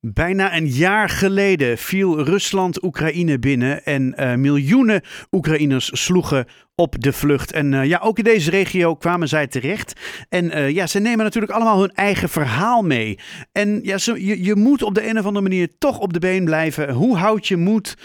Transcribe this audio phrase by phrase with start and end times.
[0.00, 7.12] Bijna een jaar geleden viel Rusland Oekraïne binnen en uh, miljoenen Oekraïners sloegen op de
[7.12, 7.52] vlucht.
[7.52, 10.00] En uh, ja, ook in deze regio kwamen zij terecht.
[10.28, 13.18] En uh, ja, ze nemen natuurlijk allemaal hun eigen verhaal mee.
[13.52, 16.18] En ja, ze, je, je moet op de een of andere manier toch op de
[16.18, 16.92] been blijven.
[16.92, 17.96] Hoe houd je moed?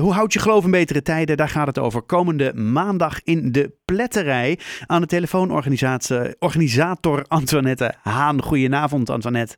[0.00, 1.36] hoe houd je geloof in betere tijden?
[1.36, 4.58] Daar gaat het over komende maandag in de pletterij.
[4.86, 8.42] Aan de telefoon-organisator Antoinette Haan.
[8.42, 9.56] Goedenavond, Antoinette.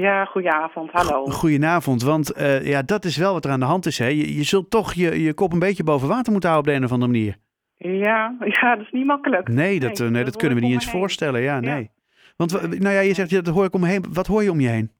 [0.00, 0.90] Ja, goedenavond.
[0.90, 1.24] Hallo.
[1.24, 3.98] Goedenavond, want uh, ja, dat is wel wat er aan de hand is.
[3.98, 4.06] Hè?
[4.06, 6.84] Je, je zult toch je, je kop een beetje boven water moeten houden op de
[6.84, 7.36] een of andere manier.
[7.76, 9.48] Ja, ja dat is niet makkelijk.
[9.48, 11.40] Nee, dat, nee, nee, dat, dat kunnen we niet eens voorstellen.
[11.40, 11.90] Ja, nee.
[12.36, 14.04] Want nou ja, je zegt, dat hoor ik om me heen.
[14.12, 14.90] Wat hoor je om je heen?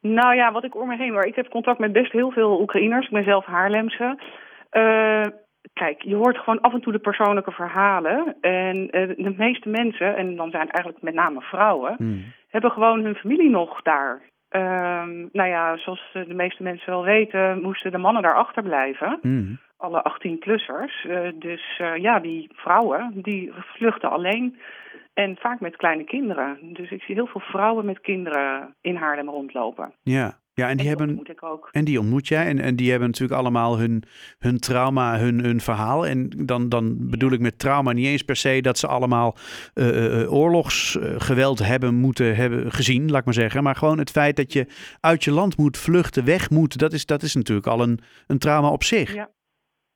[0.00, 1.24] Nou ja, wat ik om me heen hoor.
[1.26, 3.06] Ik heb contact met best heel veel Oekraïners.
[3.06, 4.18] Ik ben zelf Haarlemse.
[4.72, 5.26] Uh,
[5.72, 8.36] kijk, je hoort gewoon af en toe de persoonlijke verhalen.
[8.40, 11.94] En uh, de meeste mensen, en dan zijn het eigenlijk met name vrouwen...
[11.98, 14.22] Hmm hebben gewoon hun familie nog daar.
[14.50, 14.62] Uh,
[15.32, 19.18] nou ja, zoals de meeste mensen wel weten, moesten de mannen daar achterblijven.
[19.22, 19.58] Mm.
[19.76, 21.04] Alle 18-plussers.
[21.06, 24.58] Uh, dus uh, ja, die vrouwen, die vluchten alleen.
[25.14, 26.58] En vaak met kleine kinderen.
[26.60, 29.92] Dus ik zie heel veel vrouwen met kinderen in Haarlem rondlopen.
[30.02, 30.32] Ja,
[30.62, 31.24] ja, en die, en die hebben.
[31.24, 31.68] Ik ook.
[31.72, 32.46] En die ontmoet jij.
[32.46, 34.02] En, en die hebben natuurlijk allemaal hun,
[34.38, 36.06] hun trauma, hun, hun verhaal.
[36.06, 39.36] En dan, dan bedoel ik met trauma niet eens per se dat ze allemaal
[39.74, 43.62] uh, oorlogsgeweld hebben moeten hebben gezien, laat ik maar zeggen.
[43.62, 44.66] Maar gewoon het feit dat je
[45.00, 48.38] uit je land moet vluchten, weg moet, dat is, dat is natuurlijk al een, een
[48.38, 49.14] trauma op zich.
[49.14, 49.30] Ja.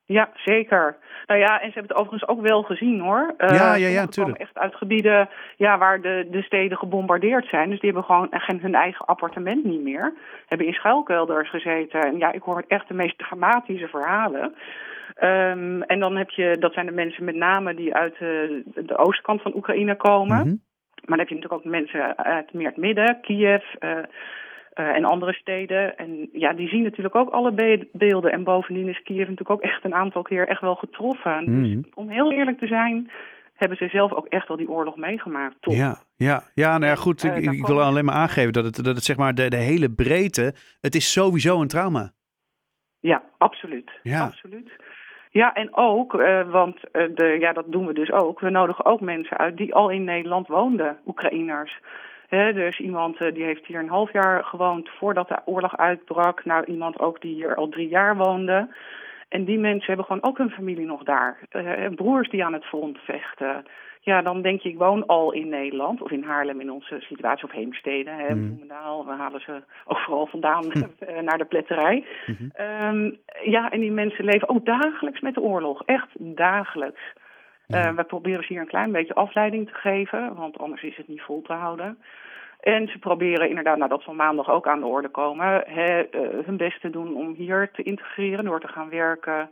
[0.06, 0.96] Ja, zeker.
[1.26, 3.34] Nou ja, en ze hebben het overigens ook wel gezien hoor.
[3.38, 4.38] Uh, ja, ja, ja, natuurlijk.
[4.38, 7.70] echt uit gebieden ja, waar de, de steden gebombardeerd zijn.
[7.70, 10.14] Dus die hebben gewoon hun eigen appartement niet meer.
[10.46, 12.00] Hebben in schuilkelders gezeten.
[12.00, 14.54] En ja, ik hoor echt de meest dramatische verhalen.
[15.22, 18.96] Um, en dan heb je, dat zijn de mensen met name die uit de, de
[18.96, 20.36] oostkant van Oekraïne komen.
[20.36, 20.64] Mm -hmm.
[21.06, 23.98] Maar dan heb je natuurlijk ook mensen uit meer het midden, Kiev, uh,
[24.84, 25.96] en andere steden.
[25.96, 28.32] En ja, die zien natuurlijk ook alle be beelden.
[28.32, 31.44] En bovendien is Kiev natuurlijk ook echt een aantal keer echt wel getroffen.
[31.50, 31.62] Mm.
[31.62, 33.10] Dus om heel eerlijk te zijn,
[33.54, 35.56] hebben ze zelf ook echt wel die oorlog meegemaakt.
[35.60, 35.74] Toch?
[35.74, 37.24] Ja, ja, ja, nou ja, goed.
[37.24, 39.56] Uh, ik, ik, wil alleen maar aangeven dat het, dat het zeg maar de, de
[39.56, 42.12] hele breedte, het is sowieso een trauma.
[43.00, 43.90] Ja, absoluut.
[44.02, 44.24] Ja.
[44.24, 44.70] absoluut.
[45.30, 48.40] Ja, en ook, uh, want uh, de, ja, dat doen we dus ook.
[48.40, 51.80] We nodigen ook mensen uit die al in Nederland woonden, Oekraïners.
[52.28, 56.44] He, dus iemand uh, die heeft hier een half jaar gewoond voordat de oorlog uitbrak.
[56.44, 58.68] Nou, iemand ook die hier al drie jaar woonde.
[59.28, 61.38] En die mensen hebben gewoon ook hun familie nog daar.
[61.52, 63.64] Uh, broers die aan het front vechten.
[64.00, 66.02] Ja, dan denk je, ik woon al in Nederland.
[66.02, 67.44] Of in Haarlem in onze situatie.
[67.44, 68.58] Of Heemstede, hè, mm.
[69.06, 70.84] we halen ze overal vandaan hm.
[71.28, 72.04] naar de pletterij.
[72.26, 72.50] Mm -hmm.
[72.96, 75.82] um, ja, en die mensen leven ook dagelijks met de oorlog.
[75.84, 77.00] Echt dagelijks.
[77.66, 77.88] Ja.
[77.88, 81.08] Uh, we proberen ze hier een klein beetje afleiding te geven, want anders is het
[81.08, 81.98] niet vol te houden.
[82.60, 86.46] En ze proberen inderdaad, nou dat zal maandag ook aan de orde komen, hè, uh,
[86.46, 89.50] hun best te doen om hier te integreren door te gaan werken.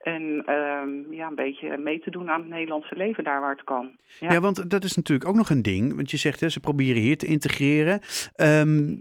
[0.00, 3.64] En uh, ja, een beetje mee te doen aan het Nederlandse leven daar waar het
[3.64, 3.96] kan.
[4.20, 4.32] Ja.
[4.32, 5.94] ja, want dat is natuurlijk ook nog een ding.
[5.96, 8.00] Want je zegt, hè, ze proberen hier te integreren.
[8.36, 8.98] Um,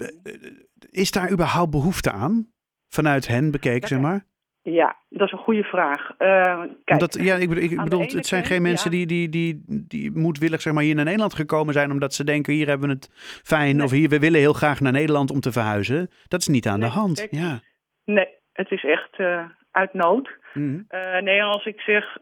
[0.90, 2.48] is daar überhaupt behoefte aan?
[2.88, 4.26] Vanuit hen bekeken, zeg maar?
[4.64, 6.10] Ja, dat is een goede vraag.
[6.10, 9.64] Uh, kijk, omdat, ja, ik bedoel, ik bedoel het zijn geen mensen die, die, die,
[9.68, 12.94] die moedwillig zeg maar, hier naar Nederland gekomen zijn omdat ze denken hier hebben we
[12.94, 13.10] het
[13.44, 16.10] fijn of hier we willen heel graag naar Nederland om te verhuizen.
[16.28, 17.28] Dat is niet aan nee, de hand.
[17.30, 17.60] Ja.
[18.06, 20.38] Nee, het is echt uh, uit nood.
[20.54, 21.00] Mm -hmm.
[21.00, 22.18] uh, nee, als ik zeg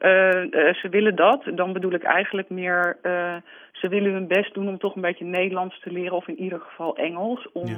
[0.82, 2.98] ze willen dat, dan bedoel ik eigenlijk meer
[3.72, 6.60] ze willen hun best doen om toch een beetje Nederlands te leren of in ieder
[6.60, 7.52] geval Engels.
[7.52, 7.78] Om ja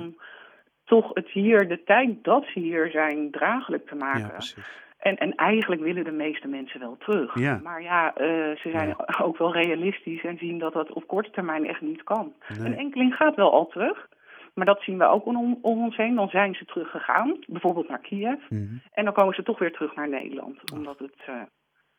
[0.86, 4.32] toch het hier, de tijd dat ze hier zijn, draaglijk te maken.
[4.40, 4.64] Ja,
[5.04, 7.40] en, en eigenlijk willen de meeste mensen wel terug.
[7.40, 7.60] Ja.
[7.64, 9.06] Maar ja, uh, ze zijn ja.
[9.26, 12.34] ook wel realistisch en zien dat dat op korte termijn echt niet kan.
[12.48, 12.68] Nee.
[12.68, 14.08] Een enkeling gaat wel al terug.
[14.54, 16.16] Maar dat zien we ook om, om ons heen.
[16.16, 18.40] Dan zijn ze teruggegaan, bijvoorbeeld naar Kiev.
[18.50, 18.82] Mm -hmm.
[18.92, 20.72] En dan komen ze toch weer terug naar Nederland.
[20.72, 21.36] Omdat het uh,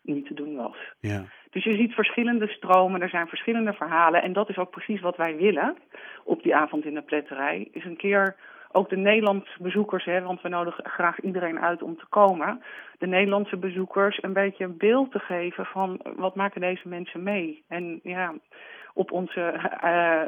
[0.03, 0.77] niet te doen was.
[1.01, 1.25] Ja.
[1.51, 4.23] Dus je ziet verschillende stromen, er zijn verschillende verhalen.
[4.23, 5.77] En dat is ook precies wat wij willen
[6.25, 7.69] op die avond in de pletterij.
[7.73, 8.37] Is een keer
[8.75, 12.63] ook de Nederlandse bezoekers, hè, want we nodigen graag iedereen uit om te komen.
[12.99, 17.65] De Nederlandse bezoekers een beetje een beeld te geven van wat maken deze mensen mee.
[17.69, 18.35] En ja,
[18.95, 20.23] op onze uh,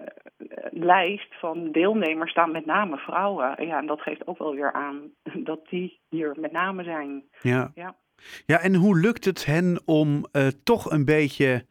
[0.71, 3.67] lijst van deelnemers staan met name vrouwen.
[3.67, 5.11] Ja, en dat geeft ook wel weer aan
[5.51, 7.25] dat die hier met name zijn.
[7.41, 7.71] Ja.
[7.75, 7.95] Ja,
[8.47, 11.67] ja en hoe lukt het hen om uh, toch een beetje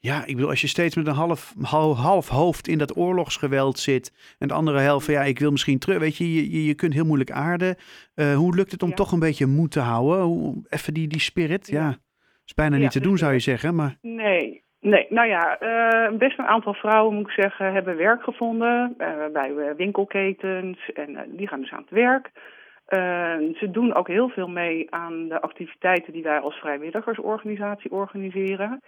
[0.00, 1.54] ja, ik bedoel, als je steeds met een half,
[1.96, 4.36] half, hoofd in dat oorlogsgeweld zit.
[4.38, 5.98] En de andere helft van ja, ik wil misschien terug.
[5.98, 7.76] Weet je, je, je kunt heel moeilijk aarden.
[8.14, 8.94] Uh, hoe lukt het om ja.
[8.94, 10.20] toch een beetje moed te houden?
[10.20, 11.80] Hoe, even die, die spirit, ja.
[11.80, 11.96] ja.
[12.44, 13.74] Is bijna niet te doen, dus zou je zeggen.
[13.74, 13.96] Maar...
[14.02, 18.94] Nee, Nee, nou ja, uh, best een aantal vrouwen, moet ik zeggen, hebben werk gevonden
[18.98, 22.30] uh, bij winkelketens en die gaan dus aan het werk.
[23.58, 28.82] ze doen ook heel veel mee aan de activiteiten die wij als vrijwilligersorganisatie organiseren.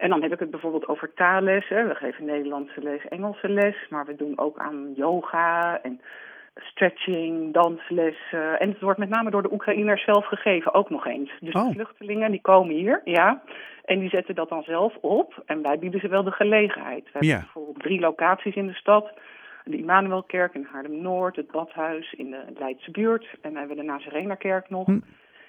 [0.00, 1.88] En dan heb ik het bijvoorbeeld over taallessen.
[1.88, 6.00] We geven Nederlandse les, Engelse les, maar we doen ook aan yoga en
[6.54, 8.16] stretching, dansles.
[8.58, 11.30] en het wordt met name door de Oekraïners zelf gegeven, ook nog eens.
[11.40, 11.66] Dus oh.
[11.66, 13.42] de vluchtelingen die komen hier, ja.
[13.84, 15.42] En die zetten dat dan zelf op.
[15.46, 17.04] En wij bieden ze wel de gelegenheid.
[17.04, 19.12] We hebben bijvoorbeeld drie locaties in de stad.
[19.64, 23.24] De Immanuelkerk in Haarlem-Noord, het Badhuis in de Leidse buurt.
[23.24, 24.86] En dan hebben we de Nazarenerkerk nog.
[24.86, 24.98] Hm.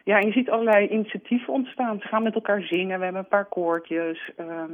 [0.04, 2.00] Ja, en je ziet allerlei initiatieven ontstaan.
[2.00, 4.32] Ze gaan met elkaar zingen, we hebben een paar koortjes.
[4.36, 4.74] Ehm,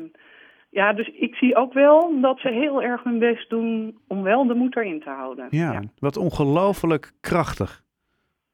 [0.70, 4.48] ja, dus ik zie ook wel dat ze heel erg hun best doen om wel
[4.48, 5.48] de moed erin te houden.
[5.50, 7.84] Ja, wat ongelooflijk krachtig.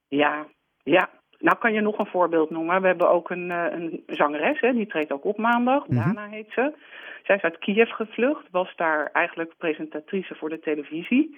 [0.07, 0.45] Ja,
[0.83, 1.09] ja.
[1.39, 2.81] Nou kan je nog een voorbeeld noemen.
[2.81, 5.87] We hebben ook een, eh, een zangeres, hè, die treedt ook op maandag.
[5.87, 5.97] Mhm.
[5.97, 6.73] Dana heet ze.
[7.23, 11.37] Zij is uit Kiev gevlucht, was daar eigenlijk presentatrice voor de televisie.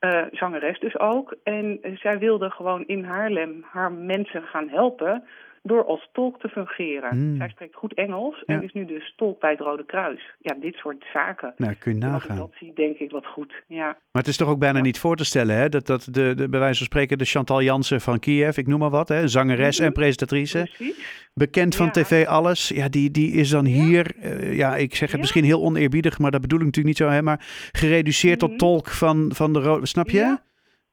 [0.00, 1.34] Uh, zangeres dus ook.
[1.42, 5.24] En zij wilde gewoon in Haarlem haar mensen gaan helpen
[5.62, 7.10] door als tolk te fungeren.
[7.10, 7.36] Hmm.
[7.36, 8.60] Zij spreekt goed Engels en Ja.
[8.62, 10.34] is nu dus tolk bij het Rode Kruis.
[10.38, 11.54] Ja, dit soort zaken.
[11.56, 12.36] Nou, kun je nagaan.
[12.36, 13.52] dat zie, denk ik wat goed.
[13.68, 15.68] Ja, Maar het is toch ook bijna niet voor te stellen, hè?
[15.68, 18.78] Dat, dat de, de, bij wijze van spreken de Chantal Jansen van Kiev, ik noem
[18.78, 19.28] maar wat, hè?
[19.28, 21.28] zangeres en presentatrice, precies.
[21.34, 21.92] bekend van Ja.
[21.92, 22.68] tv alles.
[22.68, 26.30] Ja, die, die is dan hier, eh, ja, ik zeg het misschien heel oneerbiedig, maar
[26.30, 27.22] dat bedoel ik natuurlijk niet zo, hè?
[27.22, 28.58] Maar gereduceerd tot Mhm.
[28.58, 30.38] tolk van, van de rode, snap je?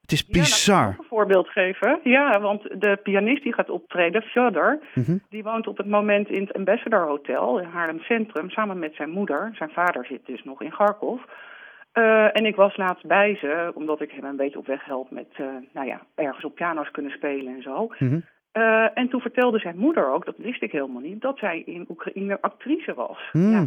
[0.07, 0.89] Het is nou, bizar.
[0.91, 1.99] ik een voorbeeld geven.
[2.03, 5.17] Ja, want de pianist die gaat optreden, Fjodor, Mhm.
[5.29, 9.09] die woont op het moment in het Ambassador Hotel in Haarlem Centrum samen met zijn
[9.09, 9.49] moeder.
[9.53, 11.21] Zijn vader zit dus nog in Kharkov.
[11.91, 15.11] Eh, en ik was laatst bij ze, omdat ik hem een beetje op weg help
[15.11, 17.87] met, eh, nou ja, ergens op piano's kunnen spelen en zo.
[17.99, 18.19] Mhm.
[18.51, 21.85] Eh, en toen vertelde zijn moeder ook, dat wist ik helemaal niet, dat zij in
[21.89, 23.29] Oekraïne actrice was.
[23.31, 23.51] Hmm.
[23.51, 23.65] Ja.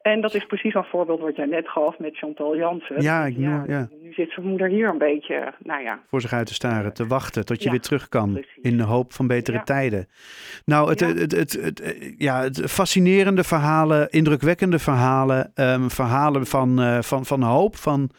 [0.00, 3.02] En dat is precies een voorbeeld wat jij net gaf met Chantal Jansen.
[3.02, 3.88] Ja, ik ja.
[4.02, 7.06] Nu zit zijn moeder hier een beetje, nou ja, Voor zich uit te staren, te
[7.06, 8.32] wachten tot je Ja, weer terug kan.
[8.32, 8.56] precies.
[8.62, 9.62] In de hoop van betere Ja.
[9.62, 10.08] tijden.
[10.64, 15.50] Nou, het, het, het, het, het, ja, het fascinerende verhalen, indrukwekkende verhalen.
[15.54, 17.76] ehm, verhalen van, eh, van, van hoop.
[17.76, 18.10] Van,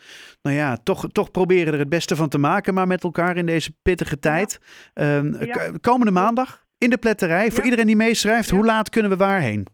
[0.42, 2.74] nou ja, toch, toch proberen er het beste van te maken.
[2.74, 4.60] Maar met elkaar in deze pittige tijd.
[4.94, 5.34] Ehm,
[5.81, 7.51] Komende maandag in de pletterij.
[7.51, 9.68] Voor iedereen die meeschrijft, hoe laat kunnen we waarheen?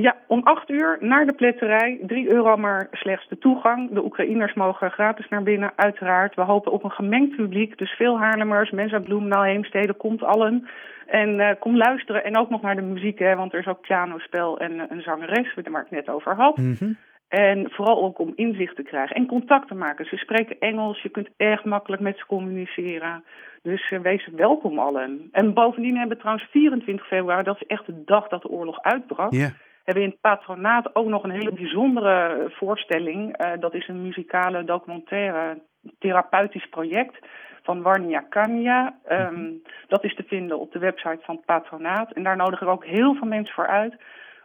[0.00, 1.98] Ja, om acht uur naar de pletterij.
[2.06, 3.90] Drie euro maar slechts de toegang.
[3.90, 6.34] De Oekraïners mogen gratis naar binnen, uiteraard.
[6.34, 7.78] We hopen op een gemengd publiek.
[7.78, 10.68] Dus veel Haarlemmers, mensen uit Bloemendaal, Heemstede, komt allen.
[11.06, 12.24] En eh, kom luisteren.
[12.24, 15.02] En ook nog naar de muziek, hè, want er is ook pianospel en eh, een
[15.02, 16.56] zangeres, waar ik net over had.
[16.56, 16.92] Mhm.
[17.28, 20.04] En vooral ook om inzicht te krijgen en contact te maken.
[20.04, 23.24] Ze spreken Engels, je kunt erg makkelijk met ze communiceren.
[23.62, 25.28] Dus eh, wees welkom allen.
[25.32, 28.82] En bovendien hebben we trouwens 24 februari, dat is echt de dag dat de oorlog
[28.82, 29.50] uitbrak Ja.
[29.84, 33.36] Hebben we in het patronaat ook nog een hele bijzondere voorstelling.
[33.36, 35.58] Eh, dat is een muzikale documentaire
[35.98, 37.18] therapeutisch project
[37.62, 38.98] van Warnia Kania.
[39.04, 39.50] Ehm,
[39.88, 42.12] dat is te vinden op de website van het patronaat.
[42.12, 43.94] En daar nodig ik ook heel veel mensen voor uit.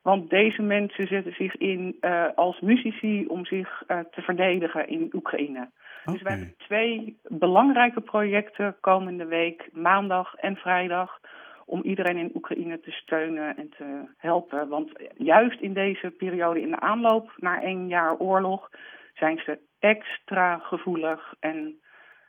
[0.01, 5.09] Want deze mensen zetten zich in eh, als muzici om zich eh, te verdedigen in
[5.13, 5.69] Oekraïne.
[6.05, 11.19] Dus wij hebben twee belangrijke projecten komende week, maandag en vrijdag,
[11.65, 14.67] om iedereen in Oekraïne te steunen en te helpen.
[14.67, 18.69] Want juist in deze periode, in de aanloop naar één jaar oorlog,
[19.13, 21.79] zijn ze extra gevoelig en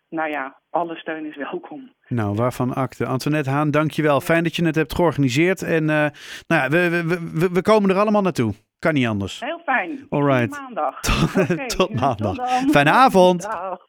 [0.09, 1.93] nou ja, alle steun is welkom.
[2.09, 3.07] Nou, waarvan akte.
[3.07, 4.21] Antoinette Haan, dankjewel.
[4.21, 5.63] Fijn dat je het hebt georganiseerd.
[5.63, 6.07] En eh,
[6.47, 8.53] nou ja, we, we, we, we komen er allemaal naartoe.
[8.79, 9.41] Kan niet anders.
[9.41, 10.07] Heel fijn.
[10.09, 10.51] Alright.
[10.51, 11.01] Tot maandag.
[11.01, 12.37] Tot- tot maandag.
[12.71, 13.43] Fijne avond.
[13.43, 13.87] Dag.